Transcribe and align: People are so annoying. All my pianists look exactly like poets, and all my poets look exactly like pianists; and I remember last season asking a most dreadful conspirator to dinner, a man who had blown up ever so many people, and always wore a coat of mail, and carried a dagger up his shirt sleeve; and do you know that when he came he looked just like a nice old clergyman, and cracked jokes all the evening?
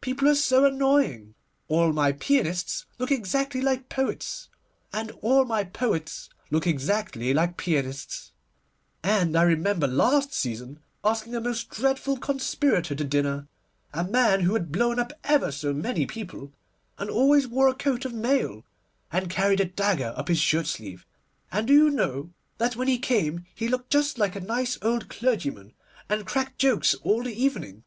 People 0.00 0.26
are 0.28 0.34
so 0.34 0.64
annoying. 0.64 1.36
All 1.68 1.92
my 1.92 2.10
pianists 2.10 2.86
look 2.98 3.12
exactly 3.12 3.60
like 3.60 3.88
poets, 3.88 4.48
and 4.92 5.12
all 5.22 5.44
my 5.44 5.62
poets 5.62 6.28
look 6.50 6.66
exactly 6.66 7.32
like 7.32 7.56
pianists; 7.56 8.32
and 9.04 9.36
I 9.36 9.44
remember 9.44 9.86
last 9.86 10.34
season 10.34 10.80
asking 11.04 11.36
a 11.36 11.40
most 11.40 11.70
dreadful 11.70 12.16
conspirator 12.16 12.96
to 12.96 13.04
dinner, 13.04 13.46
a 13.92 14.02
man 14.02 14.40
who 14.40 14.54
had 14.54 14.72
blown 14.72 14.98
up 14.98 15.12
ever 15.22 15.52
so 15.52 15.72
many 15.72 16.04
people, 16.04 16.52
and 16.98 17.08
always 17.08 17.46
wore 17.46 17.68
a 17.68 17.72
coat 17.72 18.04
of 18.04 18.12
mail, 18.12 18.64
and 19.12 19.30
carried 19.30 19.60
a 19.60 19.66
dagger 19.66 20.12
up 20.16 20.26
his 20.26 20.40
shirt 20.40 20.66
sleeve; 20.66 21.06
and 21.52 21.68
do 21.68 21.72
you 21.72 21.90
know 21.90 22.32
that 22.58 22.74
when 22.74 22.88
he 22.88 22.98
came 22.98 23.46
he 23.54 23.68
looked 23.68 23.90
just 23.90 24.18
like 24.18 24.34
a 24.34 24.40
nice 24.40 24.78
old 24.82 25.08
clergyman, 25.08 25.74
and 26.08 26.26
cracked 26.26 26.58
jokes 26.58 26.96
all 27.04 27.22
the 27.22 27.40
evening? 27.40 27.84